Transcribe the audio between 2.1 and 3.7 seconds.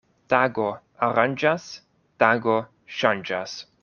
tago ŝanĝas.